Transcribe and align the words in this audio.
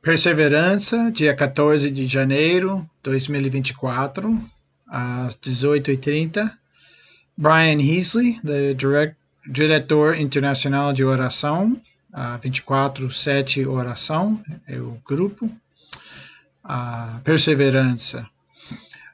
Perseverança, 0.00 1.10
dia 1.10 1.34
14 1.34 1.90
de 1.90 2.06
janeiro 2.06 2.88
de 3.02 3.10
2024, 3.10 4.40
às 4.86 5.34
18h30. 5.34 6.48
Brian 7.36 7.80
Heasley, 7.80 8.40
diretor 9.50 10.18
internacional 10.18 10.92
de 10.92 11.04
oração, 11.04 11.76
a 12.12 12.38
24-7 12.38 13.66
oração, 13.66 14.40
é 14.68 14.78
o 14.78 15.00
grupo. 15.04 15.50
A 16.62 17.20
perseverança. 17.24 18.24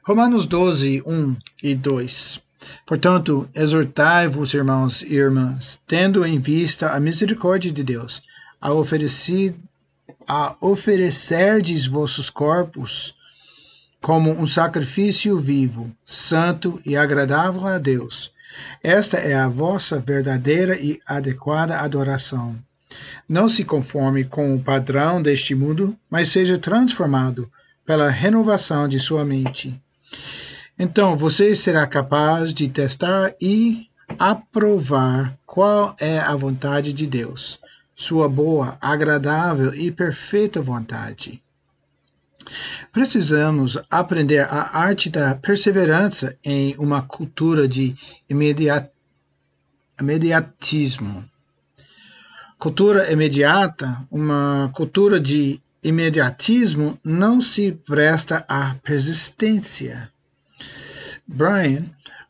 Romanos 0.03 0.45
12, 0.45 1.01
1 1.03 1.35
e 1.63 1.73
2. 1.73 2.39
Portanto, 2.85 3.49
exortai-vos, 3.55 4.53
irmãos 4.53 5.01
e 5.01 5.15
irmãs, 5.15 5.81
tendo 5.87 6.23
em 6.23 6.39
vista 6.39 6.89
a 6.89 6.99
misericórdia 6.99 7.71
de 7.71 7.83
Deus, 7.83 8.21
a 8.61 8.71
oferecer 8.71 9.55
a 10.27 10.55
oferecerdes 10.59 11.87
vossos 11.87 12.29
corpos 12.29 13.15
como 14.01 14.29
um 14.31 14.45
sacrifício 14.45 15.37
vivo, 15.39 15.91
santo 16.05 16.79
e 16.85 16.95
agradável 16.95 17.65
a 17.65 17.79
Deus. 17.79 18.31
Esta 18.83 19.17
é 19.17 19.33
a 19.33 19.49
vossa 19.49 19.99
verdadeira 19.99 20.77
e 20.79 20.99
adequada 21.07 21.79
adoração. 21.79 22.55
Não 23.27 23.49
se 23.49 23.65
conforme 23.65 24.23
com 24.23 24.55
o 24.55 24.61
padrão 24.61 25.21
deste 25.21 25.55
mundo, 25.55 25.97
mas 26.09 26.29
seja 26.29 26.57
transformado 26.57 27.51
pela 27.85 28.09
renovação 28.09 28.87
de 28.87 28.99
sua 28.99 29.25
mente. 29.25 29.81
Então 30.77 31.15
você 31.17 31.55
será 31.55 31.87
capaz 31.87 32.53
de 32.53 32.67
testar 32.67 33.33
e 33.41 33.87
aprovar 34.19 35.37
qual 35.45 35.95
é 35.99 36.19
a 36.19 36.35
vontade 36.35 36.93
de 36.93 37.07
Deus, 37.07 37.59
sua 37.95 38.27
boa, 38.27 38.77
agradável 38.81 39.73
e 39.73 39.91
perfeita 39.91 40.61
vontade. 40.61 41.41
Precisamos 42.91 43.77
aprender 43.89 44.41
a 44.41 44.77
arte 44.77 45.09
da 45.09 45.33
perseverança 45.35 46.37
em 46.43 46.75
uma 46.77 47.01
cultura 47.01 47.67
de 47.67 47.95
imediat 48.29 48.91
imediatismo. 49.99 51.23
Cultura 52.59 53.11
imediata, 53.11 54.05
uma 54.11 54.69
cultura 54.75 55.19
de 55.19 55.61
imediatismo, 55.81 56.99
não 57.03 57.39
se 57.39 57.71
presta 57.71 58.43
à 58.47 58.75
persistência. 58.75 60.11
Brian, 61.27 61.85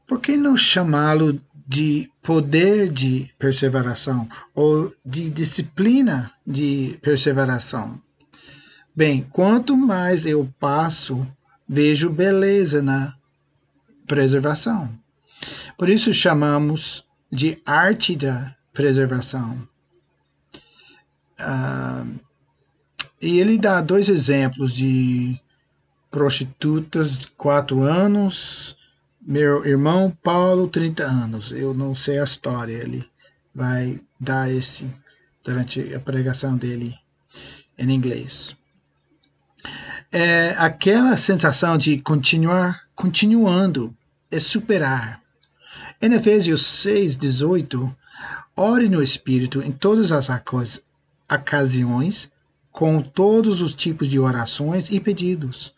por 0.08 0.22
que 0.22 0.38
não 0.38 0.56
chamá-lo 0.56 1.42
de 1.68 2.12
poder 2.22 2.92
de 2.92 3.32
perseveração 3.40 4.28
ou 4.54 4.94
de 5.06 5.30
disciplina 5.30 6.32
de 6.46 7.00
perseveração. 7.02 8.00
Bem, 8.96 9.28
quanto 9.32 9.76
mais 9.76 10.26
eu 10.26 10.52
passo, 10.60 11.28
vejo 11.68 12.10
beleza 12.10 12.82
na 12.82 13.16
preservação. 14.08 14.90
Por 15.78 15.90
isso 15.90 16.14
chamamos 16.14 17.04
de 17.32 17.62
arte 17.66 18.16
da 18.16 18.56
preservação. 18.74 19.68
Ah, 21.38 22.06
e 23.22 23.40
ele 23.40 23.58
dá 23.58 23.82
dois 23.82 24.08
exemplos 24.08 24.74
de 24.74 25.40
prostitutas, 26.12 27.26
quatro 27.38 27.82
anos, 27.82 28.75
meu 29.26 29.66
irmão 29.66 30.16
Paulo, 30.22 30.68
30 30.68 31.04
anos. 31.04 31.52
Eu 31.52 31.74
não 31.74 31.96
sei 31.96 32.20
a 32.20 32.24
história. 32.24 32.74
Ele 32.74 33.04
vai 33.54 34.00
dar 34.20 34.52
esse 34.52 34.88
durante 35.44 35.94
a 35.94 36.00
pregação 36.00 36.56
dele 36.56 36.96
em 37.78 37.92
inglês. 37.92 38.56
É 40.12 40.56
aquela 40.58 41.18
sensação 41.18 41.78
de 41.78 42.00
continuar, 42.00 42.84
continuando, 42.96 43.96
é 44.30 44.40
superar. 44.40 45.22
Em 46.02 46.14
Efésios 46.14 46.66
6, 46.66 47.18
18, 47.18 47.96
ore 48.56 48.88
no 48.88 49.02
Espírito 49.02 49.62
em 49.62 49.72
todas 49.72 50.12
as 50.12 50.30
ocasiões, 51.30 52.30
com 52.72 53.02
todos 53.02 53.62
os 53.62 53.74
tipos 53.74 54.08
de 54.08 54.20
orações 54.20 54.90
e 54.92 55.00
pedidos. 55.00 55.74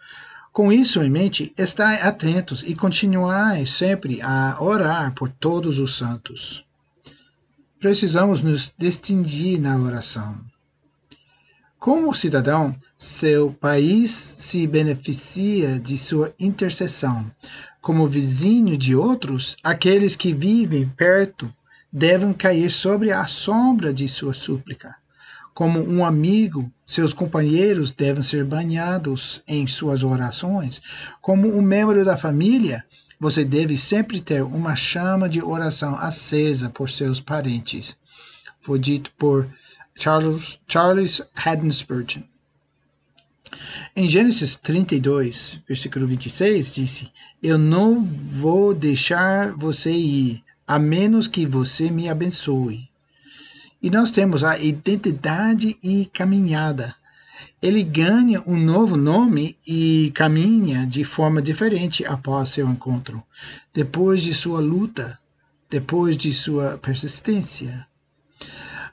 Com 0.58 0.72
isso 0.72 1.04
em 1.04 1.10
mente, 1.12 1.54
estai 1.56 2.02
atentos 2.02 2.64
e 2.66 2.74
continuai 2.74 3.68
sempre 3.68 4.20
a 4.24 4.58
orar 4.60 5.14
por 5.14 5.30
todos 5.30 5.78
os 5.78 5.96
santos. 5.96 6.66
Precisamos 7.80 8.42
nos 8.42 8.74
distinguir 8.76 9.62
na 9.62 9.78
oração. 9.78 10.36
Como 11.78 12.12
cidadão, 12.12 12.76
seu 12.98 13.54
país 13.54 14.10
se 14.10 14.66
beneficia 14.66 15.80
de 15.80 15.96
sua 15.96 16.34
intercessão. 16.40 17.32
Como 17.80 18.10
vizinho 18.10 18.76
de 18.76 18.96
outros, 18.96 19.56
aqueles 19.64 20.16
que 20.16 20.34
vivem 20.34 20.90
perto 20.90 21.54
devem 21.94 22.34
cair 22.34 22.72
sobre 22.72 23.12
a 23.12 23.28
sombra 23.28 23.94
de 23.94 24.08
sua 24.08 24.34
súplica. 24.34 24.96
Como 25.58 25.80
um 25.80 26.06
amigo, 26.06 26.72
seus 26.86 27.14
companheiros 27.14 27.90
devem 27.90 28.22
ser 28.22 28.46
banhados 28.46 29.42
em 29.48 29.66
suas 29.66 30.04
orações. 30.04 30.80
Como 31.20 31.48
um 31.48 31.64
membro 31.64 32.06
da 32.06 32.16
família, 32.16 32.86
você 33.20 33.44
deve 33.44 33.76
sempre 33.76 34.22
ter 34.22 34.44
uma 34.44 34.76
chama 34.76 35.28
de 35.28 35.42
oração 35.42 35.96
acesa 35.96 36.70
por 36.70 36.92
seus 36.92 37.20
parentes. 37.20 37.98
Foi 38.62 38.78
dito 38.78 39.12
por 39.18 39.50
Charles, 39.96 40.60
Charles 40.68 41.24
Haddon 41.36 41.72
Spurgeon. 41.72 42.22
Em 43.96 44.08
Gênesis 44.08 44.56
32, 44.58 45.60
versículo 45.68 46.06
26, 46.06 46.76
disse: 46.76 47.12
Eu 47.42 47.58
não 47.58 48.00
vou 48.00 48.76
deixar 48.76 49.54
você 49.54 49.92
ir, 49.92 50.44
a 50.68 50.78
menos 50.78 51.28
que 51.28 51.48
você 51.48 51.90
me 51.90 52.08
abençoe. 52.08 52.88
E 53.88 53.90
nós 53.90 54.12
temos 54.12 54.44
a 54.44 54.60
identidade 54.60 55.78
e 55.82 56.08
caminhada. 56.08 56.94
Ele 57.62 57.82
ganha 57.82 58.44
um 58.46 58.58
novo 58.58 58.98
nome 58.98 59.58
e 59.66 60.12
caminha 60.14 60.86
de 60.86 61.06
forma 61.06 61.42
diferente 61.42 62.06
após 62.06 62.50
seu 62.50 62.70
encontro, 62.70 63.24
depois 63.74 64.22
de 64.22 64.34
sua 64.34 64.60
luta, 64.60 65.18
depois 65.70 66.18
de 66.18 66.34
sua 66.34 66.78
persistência. 66.78 67.88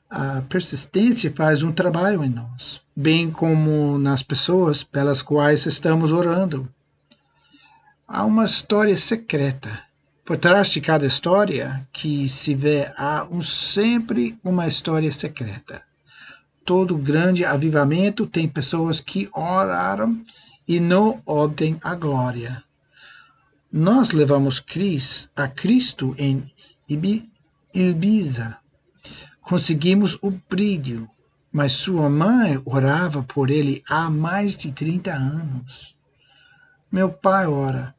A 0.08 0.42
persistência 0.42 1.32
faz 1.34 1.64
um 1.64 1.72
trabalho 1.72 2.22
em 2.22 2.30
nós, 2.30 2.80
bem 2.94 3.32
como 3.32 3.98
nas 3.98 4.22
pessoas 4.22 4.84
pelas 4.84 5.22
quais 5.22 5.66
estamos 5.66 6.12
orando. 6.12 6.72
Há 8.06 8.24
uma 8.24 8.44
história 8.44 8.96
secreta 8.96 9.76
por 10.24 10.38
trás 10.38 10.70
de 10.70 10.80
cada 10.80 11.06
história 11.06 11.86
que 11.92 12.26
se 12.26 12.54
vê 12.54 12.90
há 12.96 13.26
um, 13.30 13.42
sempre 13.42 14.38
uma 14.42 14.66
história 14.66 15.12
secreta. 15.12 15.82
Todo 16.64 16.96
grande 16.96 17.44
avivamento 17.44 18.26
tem 18.26 18.48
pessoas 18.48 19.00
que 19.00 19.28
oraram 19.34 20.24
e 20.66 20.80
não 20.80 21.20
obtêm 21.26 21.78
a 21.82 21.94
glória. 21.94 22.64
Nós 23.70 24.12
levamos 24.12 24.60
Cris, 24.60 25.28
a 25.36 25.46
Cristo 25.46 26.14
em 26.16 26.50
Ibiza. 27.74 28.56
Conseguimos 29.42 30.16
o 30.22 30.30
brilho, 30.48 31.06
mas 31.52 31.72
sua 31.72 32.08
mãe 32.08 32.62
orava 32.64 33.22
por 33.22 33.50
ele 33.50 33.82
há 33.86 34.08
mais 34.08 34.56
de 34.56 34.72
30 34.72 35.12
anos. 35.12 35.94
Meu 36.90 37.10
pai 37.10 37.46
ora, 37.46 37.94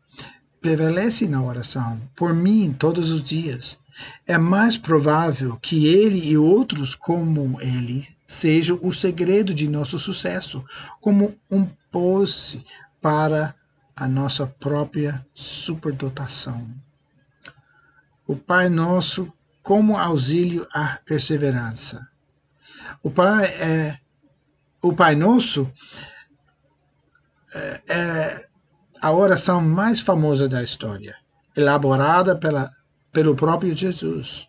prevalece 0.65 1.27
na 1.27 1.43
oração, 1.43 2.01
por 2.15 2.33
mim 2.33 2.73
todos 2.73 3.11
os 3.11 3.21
dias. 3.21 3.77
É 4.25 4.35
mais 4.35 4.75
provável 4.79 5.57
que 5.61 5.85
ele 5.85 6.27
e 6.27 6.35
outros 6.35 6.95
como 6.95 7.61
ele 7.61 8.07
sejam 8.25 8.79
o 8.81 8.91
segredo 8.91 9.53
de 9.53 9.69
nosso 9.69 9.99
sucesso, 9.99 10.65
como 10.99 11.37
um 11.51 11.67
posse 11.91 12.65
para 12.99 13.53
a 13.95 14.07
nossa 14.07 14.47
própria 14.47 15.23
superdotação. 15.35 16.67
O 18.25 18.35
Pai 18.35 18.67
Nosso 18.67 19.31
como 19.61 19.95
auxílio 19.95 20.67
à 20.73 20.99
perseverança. 21.05 22.07
O 23.03 23.11
Pai 23.11 23.45
é 23.45 23.99
o 24.81 24.93
Pai 24.93 25.13
Nosso 25.15 25.71
é, 27.53 27.81
é 27.87 28.24
a 29.05 29.11
oração 29.11 29.61
mais 29.61 29.99
famosa 29.99 30.49
da 30.49 30.63
história, 30.63 31.15
elaborada 31.55 32.35
pela, 32.35 32.71
pelo 33.13 33.35
próprio 33.35 33.75
Jesus. 33.75 34.47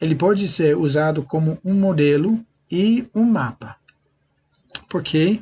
Ele 0.00 0.16
pode 0.16 0.48
ser 0.48 0.76
usado 0.76 1.22
como 1.22 1.56
um 1.64 1.72
modelo 1.72 2.44
e 2.68 3.08
um 3.14 3.22
mapa. 3.22 3.76
Por 4.88 5.04
quê? 5.04 5.40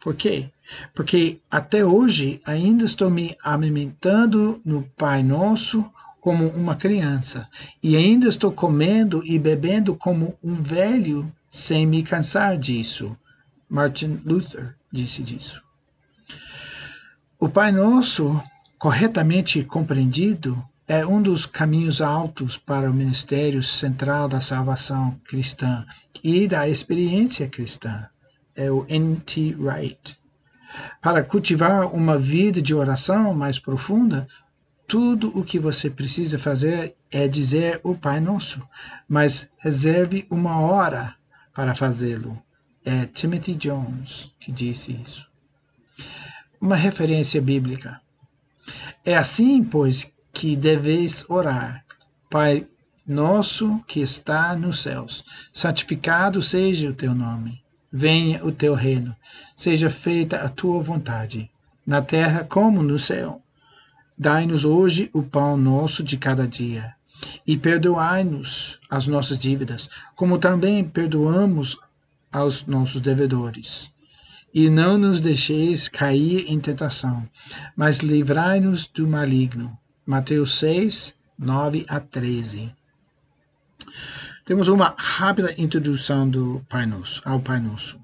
Por 0.00 0.14
quê? 0.14 0.48
Porque 0.94 1.38
até 1.50 1.84
hoje 1.84 2.40
ainda 2.46 2.82
estou 2.82 3.10
me 3.10 3.36
alimentando 3.44 4.58
no 4.64 4.84
Pai 4.96 5.22
Nosso 5.22 5.84
como 6.22 6.48
uma 6.48 6.76
criança 6.76 7.46
e 7.82 7.94
ainda 7.94 8.26
estou 8.26 8.52
comendo 8.52 9.22
e 9.22 9.38
bebendo 9.38 9.94
como 9.94 10.34
um 10.42 10.54
velho 10.54 11.30
sem 11.50 11.86
me 11.86 12.02
cansar 12.02 12.56
disso. 12.56 13.14
Martin 13.68 14.22
Luther 14.24 14.74
disse 14.90 15.22
disso. 15.22 15.62
O 17.38 17.48
Pai 17.48 17.72
Nosso, 17.72 18.40
corretamente 18.78 19.64
compreendido, 19.64 20.62
é 20.86 21.04
um 21.04 21.20
dos 21.20 21.46
caminhos 21.46 22.00
altos 22.00 22.56
para 22.56 22.88
o 22.88 22.94
ministério 22.94 23.60
central 23.60 24.28
da 24.28 24.40
salvação 24.40 25.18
cristã 25.24 25.84
e 26.22 26.46
da 26.46 26.68
experiência 26.68 27.48
cristã. 27.48 28.06
É 28.54 28.70
o 28.70 28.86
N.T. 28.88 29.56
Wright. 29.58 30.16
Para 31.02 31.24
cultivar 31.24 31.92
uma 31.92 32.16
vida 32.16 32.62
de 32.62 32.72
oração 32.72 33.34
mais 33.34 33.58
profunda, 33.58 34.28
tudo 34.86 35.36
o 35.36 35.42
que 35.42 35.58
você 35.58 35.90
precisa 35.90 36.38
fazer 36.38 36.94
é 37.10 37.26
dizer 37.26 37.80
o 37.82 37.96
Pai 37.96 38.20
Nosso, 38.20 38.62
mas 39.08 39.48
reserve 39.58 40.24
uma 40.30 40.60
hora 40.60 41.16
para 41.52 41.74
fazê-lo. 41.74 42.40
É 42.84 43.06
Timothy 43.06 43.56
Jones 43.56 44.30
que 44.38 44.52
disse 44.52 44.92
isso. 44.92 45.33
Uma 46.64 46.76
referência 46.76 47.42
bíblica. 47.42 48.00
É 49.04 49.14
assim, 49.14 49.62
pois, 49.62 50.10
que 50.32 50.56
deveis 50.56 51.22
orar. 51.28 51.84
Pai 52.30 52.66
nosso 53.06 53.84
que 53.86 54.00
está 54.00 54.56
nos 54.56 54.80
céus, 54.80 55.22
santificado 55.52 56.40
seja 56.40 56.88
o 56.88 56.94
teu 56.94 57.14
nome. 57.14 57.62
Venha 57.92 58.42
o 58.42 58.50
teu 58.50 58.72
reino. 58.72 59.14
Seja 59.54 59.90
feita 59.90 60.38
a 60.38 60.48
tua 60.48 60.82
vontade, 60.82 61.50
na 61.86 62.00
terra 62.00 62.44
como 62.44 62.82
no 62.82 62.98
céu. 62.98 63.42
Dai-nos 64.16 64.64
hoje 64.64 65.10
o 65.12 65.22
pão 65.22 65.58
nosso 65.58 66.02
de 66.02 66.16
cada 66.16 66.48
dia. 66.48 66.94
E 67.46 67.58
perdoai-nos 67.58 68.80
as 68.88 69.06
nossas 69.06 69.38
dívidas, 69.38 69.90
como 70.16 70.38
também 70.38 70.82
perdoamos 70.82 71.76
aos 72.32 72.66
nossos 72.66 73.02
devedores. 73.02 73.92
E 74.54 74.70
não 74.70 74.96
nos 74.96 75.20
deixeis 75.20 75.88
cair 75.88 76.46
em 76.46 76.60
tentação, 76.60 77.28
mas 77.74 77.98
livrai-nos 77.98 78.86
do 78.86 79.04
maligno. 79.04 79.76
Mateus 80.06 80.58
6, 80.58 81.12
9 81.36 81.84
a 81.88 81.98
13. 81.98 82.72
Temos 84.44 84.68
uma 84.68 84.94
rápida 84.96 85.52
introdução 85.58 86.28
do 86.28 86.64
Pai 86.68 86.86
Nosso, 86.86 87.20
ao 87.24 87.40
Pai 87.40 87.58
Nosso. 87.58 87.98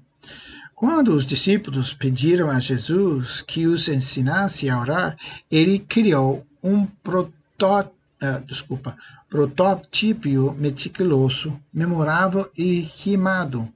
Quando 0.75 1.13
os 1.13 1.25
discípulos 1.25 1.93
pediram 1.93 2.49
a 2.49 2.59
Jesus 2.59 3.41
que 3.41 3.67
os 3.67 3.87
ensinasse 3.87 4.67
a 4.67 4.79
orar, 4.79 5.15
ele 5.49 5.77
criou 5.77 6.43
um 6.63 6.85
protó, 6.85 7.81
uh, 7.81 8.45
desculpa, 8.45 8.97
protótipo 9.29 10.51
meticuloso, 10.53 11.57
memorável 11.71 12.51
e 12.57 12.79
rimado. 12.79 13.71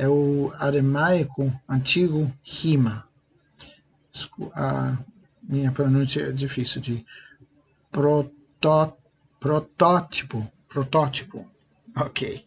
É 0.00 0.08
o 0.08 0.50
aramaico 0.56 1.52
antigo 1.68 2.32
rima. 2.42 3.06
A 4.54 4.96
minha 5.42 5.70
pronúncia 5.70 6.22
é 6.22 6.32
difícil 6.32 6.80
de 6.80 7.04
protó, 7.92 8.96
protótipo, 9.38 10.50
protótipo. 10.70 11.46
Ok. 11.94 12.46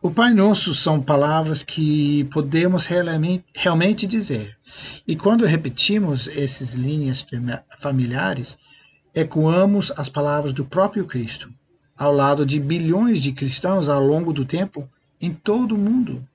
O 0.00 0.10
Pai 0.10 0.32
Nosso 0.32 0.74
são 0.74 1.02
palavras 1.02 1.62
que 1.62 2.24
podemos 2.32 2.86
realmente 2.86 4.06
dizer. 4.06 4.56
E 5.06 5.14
quando 5.14 5.44
repetimos 5.44 6.26
essas 6.26 6.72
linhas 6.72 7.22
familiares, 7.78 8.56
ecoamos 9.14 9.92
as 9.94 10.08
palavras 10.08 10.54
do 10.54 10.64
próprio 10.64 11.04
Cristo, 11.04 11.52
ao 11.94 12.14
lado 12.14 12.46
de 12.46 12.58
bilhões 12.58 13.20
de 13.20 13.32
cristãos 13.32 13.90
ao 13.90 14.02
longo 14.02 14.32
do 14.32 14.46
tempo 14.46 14.88
em 15.20 15.34
todo 15.34 15.74
o 15.74 15.78
mundo. 15.78 16.26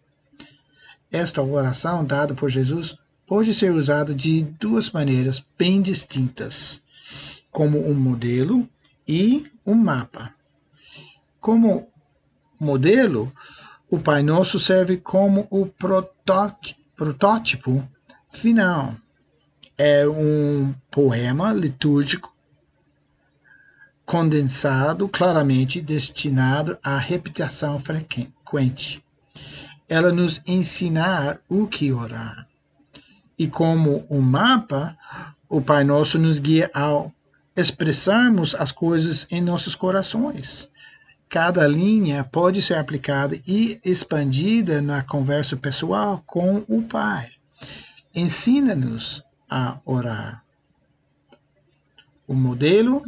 Esta 1.14 1.44
oração 1.44 2.04
dada 2.04 2.34
por 2.34 2.50
Jesus 2.50 2.98
pode 3.28 3.54
ser 3.54 3.72
usada 3.72 4.16
de 4.16 4.42
duas 4.60 4.90
maneiras 4.90 5.46
bem 5.56 5.80
distintas, 5.80 6.82
como 7.52 7.88
um 7.88 7.94
modelo 7.94 8.68
e 9.08 9.44
um 9.64 9.76
mapa. 9.76 10.34
Como 11.40 11.88
modelo, 12.60 13.32
o 13.92 14.00
Pai 14.00 14.24
Nosso 14.24 14.60
serve 14.60 14.98
como 14.98 15.48
o 15.52 15.68
protótipo 16.96 17.88
final. 18.28 18.96
É 19.78 20.08
um 20.08 20.74
poema 20.90 21.54
litúrgico 21.54 22.36
condensado, 24.04 25.08
claramente 25.08 25.80
destinado 25.80 26.76
à 26.84 26.98
repetição 26.98 27.80
frequente. 27.80 29.04
Ela 29.94 30.12
nos 30.12 30.42
ensinar 30.48 31.40
o 31.48 31.68
que 31.68 31.92
orar. 31.92 32.48
E 33.38 33.48
como 33.48 34.06
um 34.10 34.22
mapa, 34.22 34.98
o 35.50 35.62
Pai 35.62 35.84
Nosso 35.84 36.18
nos 36.18 36.40
guia 36.40 36.70
ao 36.74 37.14
expressarmos 37.56 38.56
as 38.56 38.72
coisas 38.72 39.28
em 39.30 39.42
nossos 39.42 39.76
corações 39.76 40.70
Cada 41.34 41.68
linha 41.68 42.24
pode 42.24 42.62
ser 42.62 42.76
aplicada 42.76 43.40
e 43.48 43.80
expandida 43.84 44.84
na 44.84 45.02
conversa 45.02 45.58
pessoal 45.58 46.24
com 46.28 46.64
o 46.68 46.84
Pai. 46.84 47.28
Ensina-nos 48.14 49.24
a 49.50 49.80
orar. 49.84 50.44
O 52.28 52.36
modelo, 52.36 53.02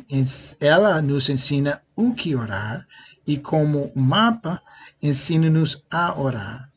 ela 0.59 0.99
nos 1.03 1.29
ensina 1.29 1.83
o 1.95 2.15
que 2.15 2.35
orar 2.35 2.87
e 3.27 3.37
como 3.37 3.91
mapa, 3.93 4.59
ensina-nos 4.99 5.83
a 5.91 6.19
orar. 6.19 6.71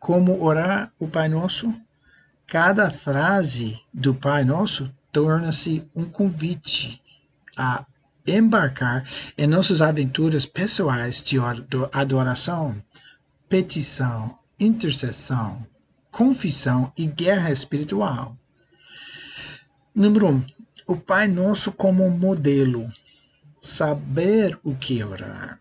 Como 0.00 0.42
orar 0.42 0.90
o 0.98 1.06
Pai 1.06 1.28
Nosso? 1.28 1.74
Cada 2.46 2.90
frase 2.90 3.78
do 3.92 4.14
Pai 4.14 4.44
Nosso 4.44 4.90
torna-se 5.12 5.84
um 5.94 6.06
convite 6.06 7.02
a 7.54 7.84
embarcar 8.26 9.06
em 9.36 9.46
nossas 9.46 9.82
aventuras 9.82 10.46
pessoais 10.46 11.22
de 11.22 11.36
adoração, 11.92 12.82
petição, 13.46 14.38
intercessão, 14.58 15.66
confissão 16.10 16.90
e 16.96 17.04
guerra 17.04 17.52
espiritual. 17.52 18.34
Número 19.94 20.28
um, 20.28 20.46
o 20.86 20.96
Pai 20.96 21.28
Nosso 21.28 21.70
como 21.72 22.08
modelo. 22.08 22.90
Saber 23.58 24.58
o 24.64 24.74
que 24.74 25.04
orar. 25.04 25.60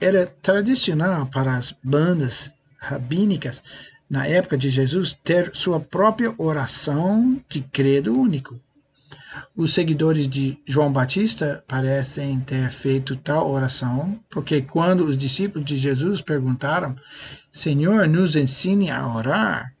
Era 0.00 0.26
tradicional 0.26 1.26
para 1.26 1.54
as 1.54 1.72
bandas 1.80 2.50
rabínicas 2.84 3.62
na 4.08 4.26
época 4.26 4.56
de 4.56 4.70
Jesus 4.70 5.12
ter 5.12 5.50
sua 5.54 5.80
própria 5.80 6.34
oração 6.38 7.40
de 7.48 7.62
credo 7.62 8.18
único. 8.18 8.60
Os 9.56 9.72
seguidores 9.72 10.28
de 10.28 10.58
João 10.66 10.92
Batista 10.92 11.64
parecem 11.66 12.38
ter 12.40 12.70
feito 12.70 13.16
tal 13.16 13.50
oração, 13.50 14.20
porque 14.30 14.62
quando 14.62 15.04
os 15.04 15.16
discípulos 15.16 15.64
de 15.64 15.76
Jesus 15.76 16.20
perguntaram: 16.20 16.94
Senhor, 17.52 18.06
nos 18.06 18.36
ensine 18.36 18.90
a 18.90 19.08
orar, 19.12 19.72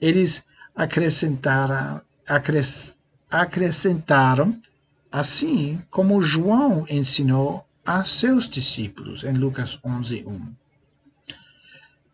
eles 0.00 0.42
acrescentaram, 0.74 2.00
acres, 2.26 2.94
acrescentaram 3.30 4.60
assim 5.10 5.82
como 5.90 6.22
João 6.22 6.84
ensinou 6.88 7.66
a 7.84 8.04
seus 8.04 8.48
discípulos 8.48 9.24
em 9.24 9.32
Lucas 9.32 9.78
11, 9.84 10.24
1. 10.26 10.54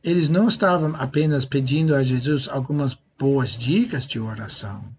Eles 0.07 0.29
não 0.29 0.49
estavam 0.49 0.95
apenas 0.95 1.45
pedindo 1.45 1.95
a 1.95 2.03
Jesus 2.03 2.49
algumas 2.49 2.97
boas 3.19 3.51
dicas 3.51 4.07
de 4.07 4.19
oração 4.19 4.97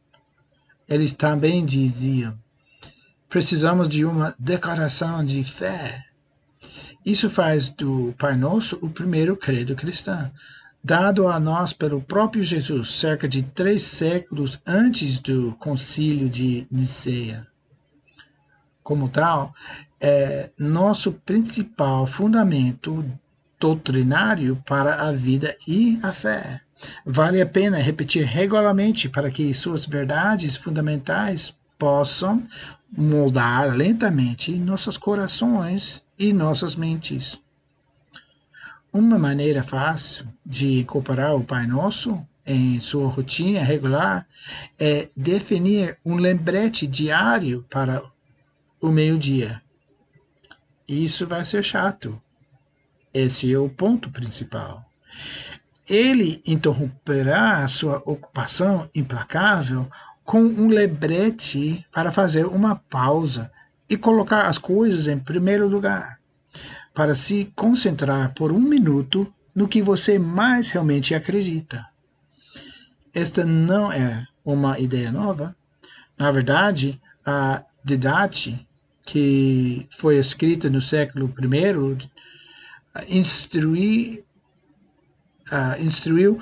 eles 0.88 1.12
também 1.12 1.66
diziam: 1.66 2.38
precisamos 3.28 3.90
de 3.90 4.06
uma 4.06 4.34
declaração 4.40 5.24
de 5.24 5.44
fé. 5.44 6.06
Isso 7.06 7.30
faz 7.30 7.70
do 7.70 8.14
Pai 8.18 8.36
Nosso 8.36 8.78
o 8.82 8.90
primeiro 8.90 9.36
credo 9.36 9.76
cristão, 9.76 10.32
dado 10.84 11.28
a 11.28 11.40
nós 11.40 11.74
pelo 11.74 12.02
próprio 12.02 12.44
Jesus 12.44 12.92
cerca 12.92 13.28
de 13.28 13.44
três 13.44 13.82
séculos 13.82 14.60
antes 14.66 15.20
do 15.20 15.54
Concílio 15.56 16.30
de 16.30 16.68
Niceia. 16.72 17.48
Como 18.84 19.10
tal, 19.10 19.54
é 20.00 20.50
nosso 20.58 21.12
principal 21.14 22.08
fundamento 22.08 23.06
doutrinário 23.60 24.62
para 24.66 25.08
a 25.08 25.12
vida 25.12 25.56
e 25.68 26.00
a 26.04 26.12
fé. 26.12 26.62
Vale 27.06 27.42
a 27.42 27.46
pena 27.46 27.78
repetir 27.78 28.26
regularmente 28.26 29.10
para 29.10 29.32
que 29.32 29.54
suas 29.54 29.86
verdades 29.86 30.56
fundamentais 30.56 31.56
possam 31.78 32.46
moldar 32.96 33.76
lentamente 33.76 34.58
nossos 34.58 34.98
corações 34.98 36.02
e 36.18 36.34
nossas 36.34 36.76
mentes. 36.76 37.40
Uma 38.92 39.20
maneira 39.20 39.64
fácil 39.64 40.28
de 40.46 40.80
incorporar 40.80 41.36
o 41.36 41.44
Pai 41.44 41.68
Nosso 41.68 42.26
em 42.46 42.80
sua 42.80 43.10
rotina 43.10 43.62
regular 43.62 44.26
é 44.80 45.10
definir 45.16 45.98
um 46.06 46.16
lembrete 46.16 46.88
diário 46.88 47.66
para 47.70 48.02
o 48.80 48.90
meio-dia. 48.90 49.62
Isso 50.88 51.28
vai 51.28 51.44
ser 51.44 51.64
chato. 51.64 52.20
Esse 53.14 53.54
é 53.54 53.58
o 53.58 53.70
ponto 53.70 54.10
principal. 54.12 54.86
ele 55.90 56.42
interromperá 56.46 57.66
sua 57.68 58.02
ocupação 58.06 58.90
implacável 58.94 59.90
com 60.24 60.42
um 60.42 60.68
lembrete 60.68 61.86
para 61.92 62.12
fazer 62.12 62.46
uma 62.46 62.76
pausa 62.76 63.50
e 63.90 63.96
colocar 63.96 64.48
as 64.48 64.58
coisas 64.58 65.08
em 65.08 65.18
primeiro 65.18 65.68
lugar, 65.68 66.20
para 66.94 67.16
se 67.16 67.52
concentrar 67.56 68.34
por 68.34 68.52
um 68.52 68.60
minuto 68.60 69.34
no 69.56 69.68
que 69.68 69.82
você 69.82 70.20
mais 70.20 70.70
realmente 70.72 71.16
acredita. 71.16 71.88
Esta 73.14 73.46
não 73.46 73.92
é 73.92 74.28
uma 74.44 74.78
ideia 74.78 75.12
nova. 75.12 75.56
Na 76.18 76.30
verdade, 76.32 77.02
a 77.26 77.64
Didache, 77.84 78.68
que 79.04 79.88
foi 79.98 80.18
escrita 80.18 80.70
no 80.70 80.82
século 80.82 81.34
I, 81.42 82.10
instrui, 83.08 84.24
uh, 85.52 85.82
instruiu 85.82 86.40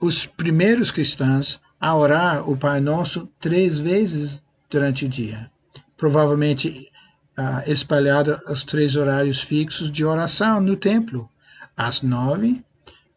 os 0.00 0.26
primeiros 0.26 0.90
cristãos 0.90 1.60
a 1.80 1.94
orar 1.96 2.48
o 2.48 2.56
Pai 2.56 2.80
Nosso 2.80 3.28
três 3.40 3.78
vezes 3.78 4.42
durante 4.70 5.04
o 5.04 5.08
dia, 5.08 5.50
provavelmente 5.96 6.90
ah, 7.36 7.64
espalhado 7.66 8.40
os 8.48 8.62
três 8.62 8.94
horários 8.94 9.42
fixos 9.42 9.90
de 9.90 10.04
oração 10.04 10.60
no 10.60 10.76
templo, 10.76 11.28
às 11.76 12.02
nove, 12.02 12.64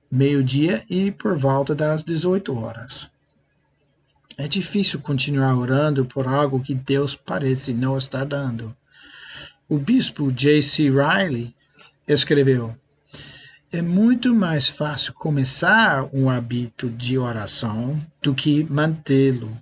meio-dia 0.09 0.85
e 0.89 1.11
por 1.11 1.37
volta 1.37 1.75
das 1.75 2.03
18 2.03 2.55
horas. 2.55 3.09
É 4.37 4.47
difícil 4.47 4.99
continuar 4.99 5.55
orando 5.55 6.05
por 6.05 6.27
algo 6.27 6.61
que 6.61 6.73
Deus 6.73 7.15
parece 7.15 7.73
não 7.73 7.97
estar 7.97 8.25
dando. 8.25 8.75
O 9.67 9.77
bispo 9.77 10.31
J.C. 10.31 10.89
Riley 10.89 11.55
escreveu: 12.07 12.75
é 13.71 13.81
muito 13.81 14.33
mais 14.33 14.69
fácil 14.69 15.13
começar 15.13 16.07
um 16.13 16.29
hábito 16.29 16.89
de 16.89 17.17
oração 17.17 18.01
do 18.21 18.33
que 18.33 18.63
mantê-lo. 18.63 19.57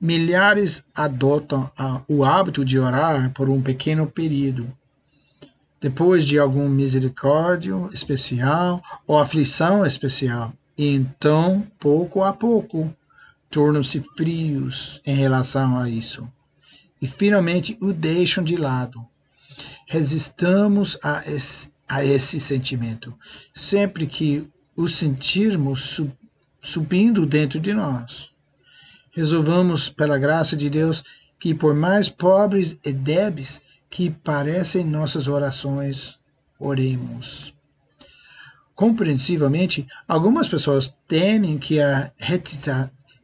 Milhares 0.00 0.82
adotam 0.94 1.70
o 2.08 2.24
hábito 2.24 2.64
de 2.64 2.78
orar 2.78 3.30
por 3.34 3.50
um 3.50 3.60
pequeno 3.60 4.06
período. 4.06 4.72
Depois 5.78 6.24
de 6.24 6.38
algum 6.38 6.66
misericórdio 6.66 7.90
especial 7.92 8.82
ou 9.06 9.18
aflição 9.18 9.84
especial, 9.84 10.54
e 10.78 10.94
então, 10.94 11.66
pouco 11.78 12.24
a 12.24 12.32
pouco, 12.32 12.90
tornam-se 13.50 14.00
frios 14.16 15.02
em 15.04 15.14
relação 15.14 15.76
a 15.76 15.90
isso. 15.90 16.26
E 17.02 17.06
finalmente 17.06 17.76
o 17.82 17.92
deixam 17.92 18.42
de 18.42 18.56
lado. 18.56 19.06
Resistamos 19.86 20.98
a 21.02 21.22
esse 21.26 21.70
a 21.90 22.04
esse 22.04 22.38
sentimento, 22.38 23.12
sempre 23.52 24.06
que 24.06 24.48
o 24.76 24.86
sentirmos 24.86 26.00
subindo 26.62 27.26
dentro 27.26 27.58
de 27.58 27.74
nós. 27.74 28.30
Resolvamos, 29.10 29.88
pela 29.88 30.16
graça 30.16 30.56
de 30.56 30.70
Deus, 30.70 31.02
que 31.40 31.52
por 31.52 31.74
mais 31.74 32.08
pobres 32.08 32.78
e 32.84 32.92
débeis 32.92 33.60
que 33.90 34.08
parecem 34.08 34.84
nossas 34.84 35.26
orações, 35.26 36.16
oremos. 36.60 37.52
Compreensivelmente, 38.72 39.84
algumas 40.06 40.46
pessoas 40.46 40.94
temem 41.08 41.58
que 41.58 41.80
a 41.80 42.12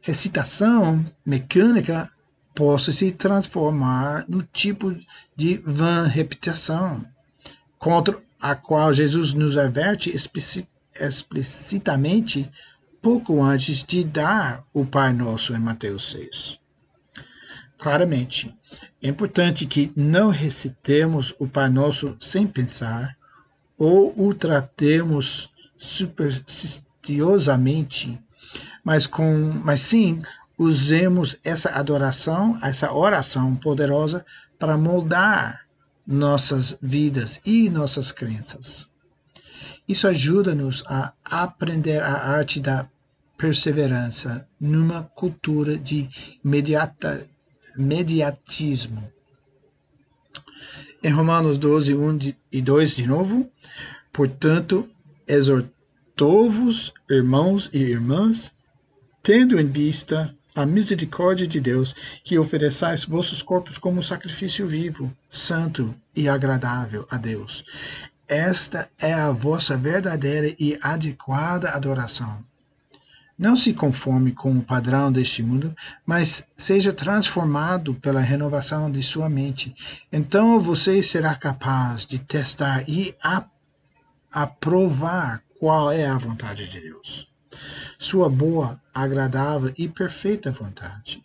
recitação 0.03 1.05
mecânica 1.25 2.11
possa 2.57 2.91
se 2.91 3.11
transformar 3.11 4.25
no 4.27 4.41
tipo 4.41 4.97
de 5.35 5.61
vã 5.63 6.07
repetição. 6.07 7.05
Contra 7.77 8.19
a 8.41 8.55
qual 8.55 8.91
Jesus 8.91 9.33
nos 9.33 9.55
adverte 9.55 10.11
explicitamente 10.99 12.51
pouco 12.99 13.43
antes 13.43 13.83
de 13.83 14.03
dar 14.03 14.65
o 14.73 14.83
Pai 14.83 15.13
Nosso 15.13 15.53
em 15.53 15.59
Mateus 15.59 16.09
6. 16.09 16.57
Claramente, 17.77 18.51
é 19.03 19.07
importante 19.07 19.67
que 19.67 19.93
não 19.95 20.31
recitemos 20.31 21.35
o 21.37 21.47
Pai 21.47 21.69
Nosso 21.69 22.17
sem 22.19 22.47
pensar 22.47 23.15
ou 23.77 24.11
o 24.19 24.33
tratemos 24.33 25.51
supersticiosamente, 25.77 28.19
mas, 28.83 29.05
com, 29.05 29.51
mas 29.63 29.81
sim 29.81 30.23
usemos 30.57 31.37
essa 31.43 31.69
adoração, 31.69 32.57
essa 32.61 32.91
oração 32.91 33.55
poderosa 33.55 34.25
para 34.57 34.77
moldar 34.77 35.67
nossas 36.05 36.77
vidas 36.81 37.39
e 37.45 37.69
nossas 37.69 38.11
crenças. 38.11 38.87
Isso 39.87 40.07
ajuda-nos 40.07 40.83
a 40.87 41.13
aprender 41.23 42.01
a 42.01 42.13
arte 42.13 42.59
da 42.59 42.89
perseverança 43.37 44.47
numa 44.59 45.03
cultura 45.03 45.77
de 45.77 46.09
mediata, 46.43 47.29
mediatismo. 47.77 49.09
Em 51.03 51.11
Romanos 51.11 51.57
12, 51.57 51.93
1 51.93 52.19
e 52.51 52.61
2, 52.61 52.95
de 52.95 53.07
novo, 53.07 53.49
portanto, 54.11 54.89
exortou-vos, 55.27 56.93
irmãos 57.09 57.69
e 57.71 57.77
irmãs, 57.77 58.51
tendo 59.21 59.59
em 59.59 59.67
vista 59.67 60.36
a 60.57 60.65
misericórdia 60.65 61.45
de 61.45 61.59
Deus, 61.59 61.93
que 62.23 62.39
ofereçais 62.39 63.05
vossos 63.05 63.41
corpos 63.41 63.77
como 63.77 64.01
sacrifício 64.01 64.67
vivo, 64.67 65.15
santo 65.29 65.93
e 66.15 66.27
agradável 66.27 67.05
a 67.11 67.17
Deus. 67.17 67.63
Esta 68.27 68.89
é 68.97 69.13
a 69.13 69.31
vossa 69.31 69.77
verdadeira 69.77 70.53
e 70.59 70.77
adequada 70.81 71.69
adoração. 71.69 72.43
Não 73.37 73.55
se 73.55 73.71
conforme 73.71 74.31
com 74.31 74.57
o 74.57 74.63
padrão 74.63 75.11
deste 75.11 75.43
mundo, 75.43 75.75
mas 76.03 76.43
seja 76.57 76.91
transformado 76.91 77.93
pela 77.93 78.19
renovação 78.19 78.91
de 78.91 79.03
sua 79.03 79.29
mente. 79.29 79.75
Então 80.11 80.59
você 80.59 81.03
será 81.03 81.35
capaz 81.35 82.03
de 82.03 82.17
testar 82.17 82.83
e 82.89 83.15
aprovar 84.31 85.43
qual 85.59 85.91
é 85.91 86.07
a 86.07 86.17
vontade 86.17 86.67
de 86.67 86.81
Deus 86.81 87.27
sua 87.97 88.29
boa, 88.29 88.81
agradável 88.93 89.73
e 89.77 89.87
perfeita 89.87 90.51
vontade. 90.51 91.23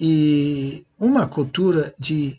E 0.00 0.84
uma 0.98 1.26
cultura 1.26 1.94
de 1.98 2.38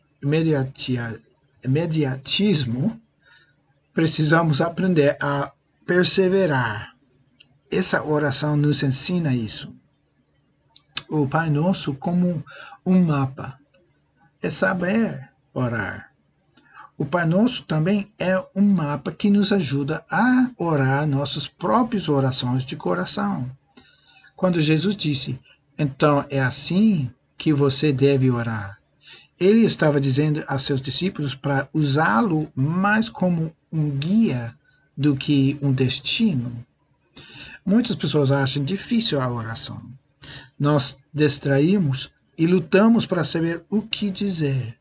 mediatismo, 1.64 3.00
precisamos 3.94 4.62
aprender 4.62 5.18
a 5.22 5.52
perseverar. 5.86 6.96
Essa 7.72 8.04
oração 8.04 8.56
nos 8.56 8.82
ensina 8.82 9.34
isso. 9.34 9.74
O 11.10 11.28
Pai 11.28 11.50
Nosso, 11.50 11.94
como 11.96 12.44
um 12.86 13.04
mapa, 13.04 13.60
é 14.42 14.50
saber 14.50 15.30
orar. 15.54 16.09
O 17.00 17.06
Pai 17.06 17.26
Nosso 17.26 17.64
também 17.64 18.12
é 18.20 18.38
um 18.54 18.62
mapa 18.62 19.10
que 19.10 19.30
nos 19.30 19.54
ajuda 19.54 20.04
a 20.12 20.52
orar 20.58 21.08
nossas 21.08 21.48
próprias 21.48 22.10
orações 22.10 22.66
de 22.66 22.76
coração. 22.76 23.50
Quando 24.36 24.60
Jesus 24.60 24.98
disse, 24.98 25.40
então 25.78 26.26
é 26.30 26.42
assim 26.42 27.10
que 27.38 27.54
você 27.54 27.94
deve 27.94 28.30
orar, 28.30 28.82
ele 29.40 29.62
estava 29.62 29.98
dizendo 29.98 30.44
aos 30.46 30.64
seus 30.64 30.82
discípulos 30.82 31.34
para 31.34 31.70
usá-lo 31.74 32.52
mais 32.54 33.10
como 33.10 33.56
um 33.72 33.92
guia 33.92 34.54
do 34.98 35.16
que 35.16 35.58
um 35.62 35.72
destino. 35.72 36.66
Muitas 37.66 37.96
pessoas 37.96 38.30
acham 38.30 38.62
difícil 38.62 39.22
a 39.22 39.32
oração. 39.32 39.82
Nós 40.60 40.98
distraímos 41.14 42.12
e 42.38 42.46
lutamos 42.46 43.06
para 43.06 43.24
saber 43.24 43.64
o 43.70 43.82
que 43.82 44.10
dizer. 44.10 44.79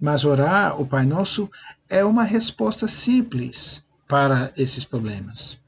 Mas 0.00 0.24
orar 0.24 0.80
o 0.80 0.86
Pai 0.86 1.04
Nosso 1.04 1.50
é 1.88 2.04
uma 2.04 2.24
resposta 2.24 2.86
simples 2.86 3.84
para 4.06 4.52
esses 4.56 4.84
problemas. 4.84 5.58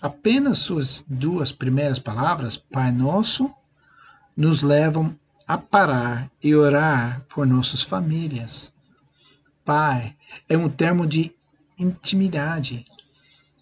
Apenas 0.00 0.58
suas 0.58 1.04
duas 1.08 1.50
primeiras 1.50 1.98
palavras, 1.98 2.56
Pai 2.56 2.92
Nosso, 2.92 3.52
nos 4.36 4.62
levam 4.62 5.18
a 5.46 5.58
parar 5.58 6.30
e 6.42 6.54
orar 6.54 7.22
por 7.28 7.46
nossas 7.46 7.82
famílias. 7.82 8.72
Pai 9.64 10.14
é 10.48 10.56
um 10.56 10.68
termo 10.68 11.06
de 11.06 11.34
intimidade. 11.78 12.84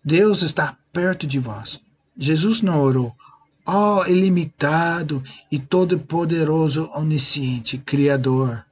Deus 0.04 0.42
está 0.42 0.76
perto 0.92 1.26
de 1.26 1.38
vós. 1.38 1.80
Jesus 2.16 2.60
não 2.60 2.80
orou, 2.80 3.14
ó 3.64 4.00
oh, 4.00 4.06
ilimitado 4.06 5.22
e 5.50 5.58
todo-poderoso, 5.58 6.90
onisciente, 6.94 7.78
Criador. 7.78 8.64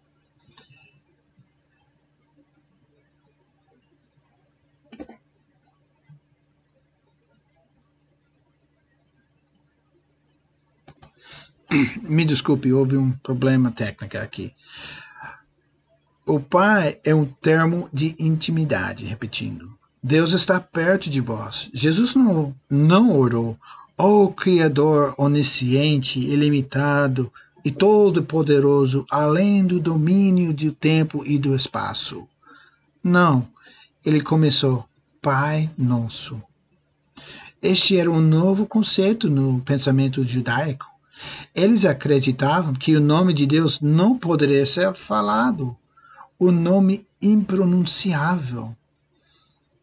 Me 12.02 12.24
desculpe, 12.24 12.72
houve 12.72 12.96
um 12.96 13.10
problema 13.10 13.70
técnico 13.70 14.16
aqui. 14.16 14.52
O 16.26 16.40
pai 16.40 16.98
é 17.04 17.14
um 17.14 17.26
termo 17.26 17.88
de 17.92 18.14
intimidade, 18.18 19.04
repetindo. 19.04 19.76
Deus 20.02 20.32
está 20.32 20.60
perto 20.60 21.10
de 21.10 21.20
vós. 21.20 21.70
Jesus 21.72 22.14
não, 22.14 22.54
não 22.70 23.16
orou, 23.16 23.58
ó 23.96 24.24
oh, 24.24 24.28
Criador 24.28 25.14
onisciente, 25.18 26.20
ilimitado 26.20 27.32
e 27.64 27.70
todo-poderoso, 27.70 29.06
além 29.10 29.66
do 29.66 29.80
domínio 29.80 30.52
do 30.52 30.72
tempo 30.72 31.24
e 31.24 31.38
do 31.38 31.54
espaço. 31.54 32.28
Não, 33.02 33.48
ele 34.04 34.20
começou, 34.20 34.84
Pai 35.22 35.70
Nosso. 35.76 36.42
Este 37.62 37.96
era 37.96 38.10
um 38.10 38.20
novo 38.20 38.66
conceito 38.66 39.30
no 39.30 39.60
pensamento 39.62 40.22
judaico. 40.22 40.93
Eles 41.54 41.84
acreditavam 41.84 42.74
que 42.74 42.96
o 42.96 43.00
nome 43.00 43.32
de 43.32 43.46
Deus 43.46 43.80
não 43.80 44.18
poderia 44.18 44.66
ser 44.66 44.94
falado, 44.94 45.76
o 46.38 46.50
nome 46.50 47.06
impronunciável. 47.20 48.76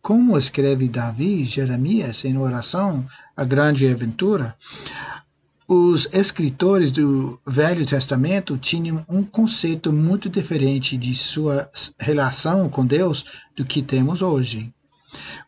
Como 0.01 0.37
escreve 0.37 0.89
Davi 0.89 1.43
Jeremias 1.43 2.25
em 2.25 2.37
oração, 2.37 3.05
a 3.35 3.43
grande 3.43 3.87
aventura, 3.87 4.55
os 5.67 6.09
escritores 6.11 6.91
do 6.91 7.39
Velho 7.47 7.85
Testamento 7.85 8.57
tinham 8.57 9.05
um 9.07 9.23
conceito 9.23 9.93
muito 9.93 10.29
diferente 10.29 10.97
de 10.97 11.13
sua 11.15 11.69
relação 11.97 12.67
com 12.67 12.85
Deus 12.85 13.23
do 13.55 13.63
que 13.63 13.81
temos 13.81 14.21
hoje. 14.21 14.73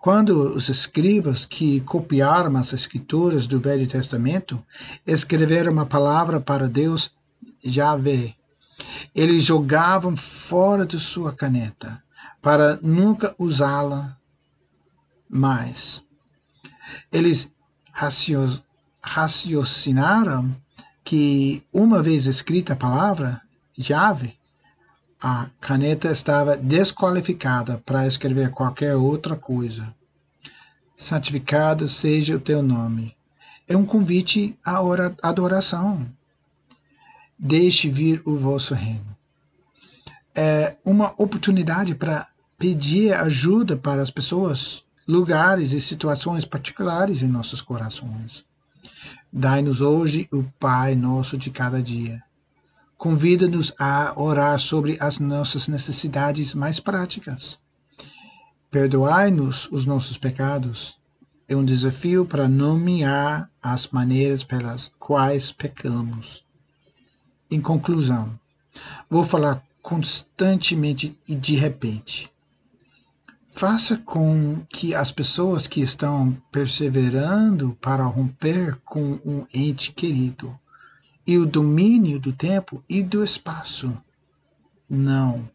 Quando 0.03 0.53
os 0.53 0.67
escribas 0.67 1.45
que 1.45 1.79
copiaram 1.79 2.57
as 2.57 2.73
escrituras 2.73 3.47
do 3.47 3.57
Velho 3.57 3.87
Testamento 3.87 4.61
escreveram 5.07 5.71
uma 5.71 5.85
palavra 5.85 6.41
para 6.41 6.67
Deus, 6.67 7.09
Yahvé, 7.65 8.35
eles 9.15 9.45
jogavam 9.45 10.17
fora 10.17 10.85
de 10.85 10.99
sua 10.99 11.31
caneta 11.31 12.03
para 12.41 12.77
nunca 12.81 13.33
usá-la 13.39 14.17
mais. 15.29 16.03
Eles 17.09 17.49
raciocinaram 19.01 20.53
que, 21.01 21.63
uma 21.71 22.03
vez 22.03 22.25
escrita 22.25 22.73
a 22.73 22.75
palavra, 22.75 23.41
Yahvé, 23.79 24.35
a 25.25 25.49
caneta 25.61 26.11
estava 26.11 26.57
desqualificada 26.57 27.81
para 27.85 28.05
escrever 28.05 28.49
qualquer 28.49 28.93
outra 28.93 29.37
coisa. 29.37 29.95
Santificado 30.97 31.87
seja 31.87 32.35
o 32.35 32.41
teu 32.41 32.61
nome. 32.61 33.15
É 33.65 33.77
um 33.77 33.85
convite 33.85 34.59
à 34.65 34.79
adoração. 35.21 36.05
Deixe 37.39 37.89
vir 37.89 38.21
o 38.25 38.35
vosso 38.35 38.73
reino. 38.73 39.15
É 40.35 40.75
uma 40.83 41.13
oportunidade 41.17 41.95
para 41.95 42.27
pedir 42.57 43.13
ajuda 43.13 43.77
para 43.77 44.01
as 44.01 44.11
pessoas, 44.11 44.83
lugares 45.07 45.71
e 45.71 45.79
situações 45.79 46.43
particulares 46.43 47.21
em 47.21 47.29
nossos 47.29 47.61
corações. 47.61 48.43
Dai-nos 49.31 49.79
hoje 49.79 50.27
o 50.33 50.43
Pai 50.59 50.95
nosso 50.95 51.37
de 51.37 51.49
cada 51.49 51.81
dia 51.81 52.21
convida-nos 53.03 53.73
a 53.77 54.13
orar 54.15 54.57
sobre 54.57 54.95
as 54.97 55.19
nossas 55.19 55.67
necessidades 55.67 56.53
mais 56.53 56.79
práticas. 56.79 57.59
Perdoai-nos 58.71 59.67
os 59.73 59.85
nossos 59.85 60.17
pecados. 60.17 60.95
É 61.45 61.53
um 61.53 61.65
desafio 61.65 62.25
para 62.25 62.47
nomear 62.47 63.51
as 63.61 63.89
maneiras 63.89 64.45
pelas 64.45 64.89
quais 64.97 65.51
pecamos. 65.51 66.45
Em 67.51 67.59
conclusão, 67.59 68.39
vou 69.09 69.25
falar 69.25 69.61
constantemente 69.81 71.19
e 71.27 71.35
de 71.35 71.57
repente. 71.57 72.31
Faça 73.49 73.97
com 73.97 74.61
que 74.69 74.95
as 74.95 75.11
pessoas 75.11 75.67
que 75.67 75.81
estão 75.81 76.41
perseverando 76.49 77.77
para 77.81 78.05
romper 78.05 78.77
com 78.85 79.19
um 79.25 79.45
ente 79.53 79.91
querido 79.91 80.57
e 81.25 81.37
o 81.37 81.45
domínio 81.45 82.19
do 82.19 82.33
tempo 82.33 82.83
e 82.87 83.01
do 83.01 83.23
espaço. 83.23 83.95
Não, 84.89 85.49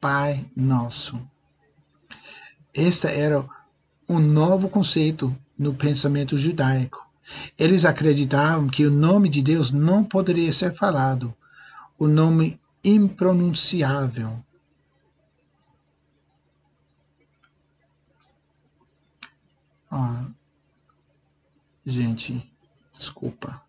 Pai 0.00 0.50
Nosso. 0.56 1.20
Este 2.72 3.06
era 3.06 3.46
um 4.08 4.18
novo 4.18 4.68
conceito 4.68 5.34
no 5.56 5.74
pensamento 5.74 6.36
judaico. 6.36 7.08
Eles 7.56 7.84
acreditavam 7.84 8.66
que 8.66 8.84
o 8.84 8.90
nome 8.90 9.28
de 9.28 9.40
Deus 9.40 9.70
não 9.70 10.04
poderia 10.04 10.52
ser 10.52 10.74
falado, 10.74 11.34
o 11.98 12.06
nome 12.06 12.60
impronunciável. 12.82 14.44
Ah, 19.90 20.26
gente, 21.86 22.52
desculpa. 22.92 23.63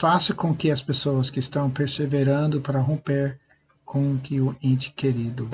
Faça 0.00 0.32
com 0.32 0.56
que 0.56 0.70
as 0.70 0.80
pessoas 0.80 1.28
que 1.28 1.38
estão 1.38 1.70
perseverando 1.70 2.58
para 2.58 2.80
romper 2.80 3.38
com 3.84 4.18
que 4.18 4.40
o 4.40 4.56
ente 4.62 4.90
querido. 4.94 5.46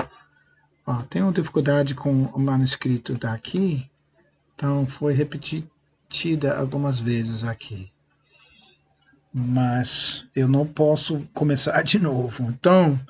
Ó, 0.86 1.02
tenho 1.02 1.32
dificuldade 1.32 1.96
com 1.96 2.26
o 2.26 2.38
manuscrito 2.38 3.14
daqui, 3.14 3.90
então 4.54 4.86
foi 4.86 5.14
repetida 5.14 6.56
algumas 6.56 7.00
vezes 7.00 7.42
aqui. 7.42 7.90
Mas 9.34 10.24
eu 10.32 10.46
não 10.46 10.64
posso 10.64 11.26
começar 11.34 11.82
de 11.82 11.98
novo. 11.98 12.44
Então, 12.44 13.00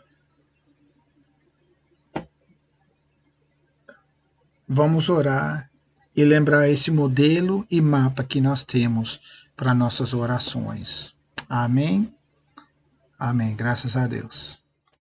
vamos 4.67 5.11
orar 5.11 5.71
e 6.17 6.25
lembrar 6.25 6.71
esse 6.71 6.91
modelo 6.91 7.67
e 7.71 7.79
mapa 7.83 8.25
que 8.25 8.41
nós 8.41 8.65
temos 8.65 9.21
para 9.55 9.75
nossas 9.75 10.15
orações. 10.15 11.15
Amém. 11.49 12.15
Amém. 13.19 13.55
Graças 13.55 13.97
a 13.97 14.07
Deus. 14.07 14.66